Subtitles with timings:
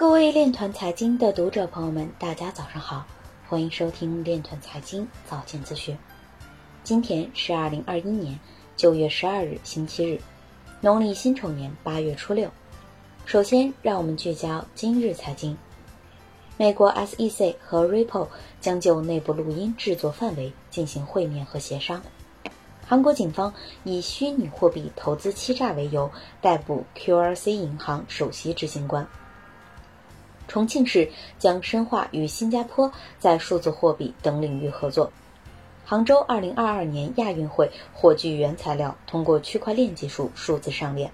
[0.00, 3.04] 各位链团财经的读者朋友们，大家早上好，
[3.46, 5.94] 欢迎收听链团财经早间资讯。
[6.82, 8.40] 今天是二零二一年
[8.78, 10.18] 九月十二日，星期日，
[10.80, 12.50] 农历辛丑年八月初六。
[13.26, 15.54] 首先，让我们聚焦今日财经。
[16.56, 18.28] 美国 SEC 和 Ripple
[18.58, 22.00] 将就内部录音制作范围进行会面和协商。
[22.86, 23.52] 韩国警方
[23.84, 26.10] 以虚拟货币投资欺诈为由
[26.40, 29.06] 逮捕 QRC 银行首席执行官。
[30.50, 31.08] 重庆市
[31.38, 35.12] 将深化与新加坡在数字货币等领域合作。
[35.86, 41.10] 杭州2022年亚运会火炬原材料通过区块链技术数字上链。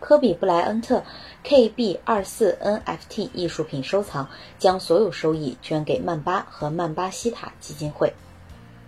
[0.00, 1.02] 科比布莱恩特
[1.44, 8.14] KB24 NFT 艺术品收藏将所有收益捐给曼巴和曼巴西塔基金会。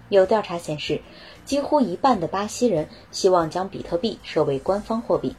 [0.09, 1.03] 有调查显示。
[1.51, 5.35] 几乎一半的巴西人希望将比特币设为官方货币。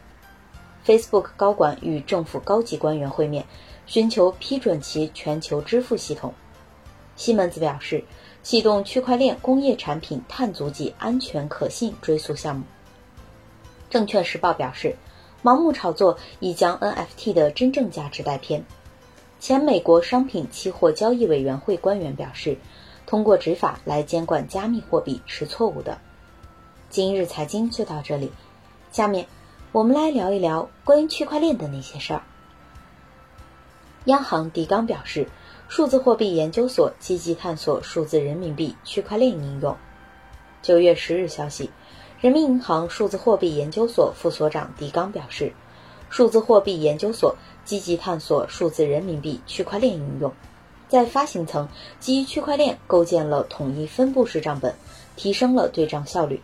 [0.85, 3.45] Facebook 高管与政府高级官员会面，
[3.85, 6.33] 寻求批准其全球支付系统。
[7.15, 8.03] 西门子表示，
[8.43, 12.63] 启动区块链工业产品碳足迹安全可信追溯项目。
[13.89, 14.95] 证券时报表示，
[15.43, 18.63] 盲目炒作已将 NFT 的真正价值带偏。
[19.39, 22.57] 前美国商品期货交易委员会官员表示。
[23.07, 25.99] 通过执法来监管加密货币是错误的。
[26.89, 28.31] 今日财经就到这里，
[28.89, 29.27] 下面
[29.73, 32.23] 我们来聊一聊关于区块链的那些事儿。
[34.03, 35.29] 央行狄刚表示，
[35.69, 39.77] 数字货币研究所积极探索数字人民币区块链应用。
[40.61, 41.69] 九月十日消息，
[42.19, 45.53] 人民银行数字货币研究所副所长狄刚表示，
[46.09, 50.33] 数字货币研究所积极探索数字人民币区块链应用。
[50.89, 51.69] 在发行层
[52.01, 54.75] 基于区块链构建了统一分布式账本，
[55.15, 56.41] 提升了对账效率。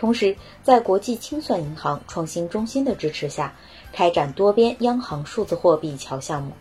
[0.00, 3.54] 同时，在国际清算银行创新中心的支持下，
[3.92, 6.52] 开展多边央行数字货币桥项目，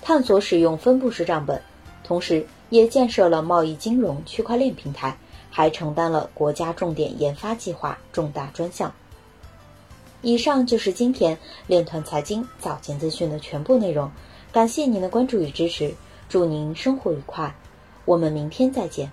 [0.00, 1.60] 探索使用分布式账本。
[2.02, 5.14] 同时，也建设了贸易金融区块链平台，
[5.50, 8.90] 还承担了国家重点研发计划重大专项。
[10.22, 11.36] 以上就是今天
[11.66, 14.10] 链团财经早间资讯的全部内容，
[14.50, 15.94] 感谢您的关注与支持。
[16.30, 17.54] 祝您生活愉快，
[18.06, 19.12] 我们明天再见。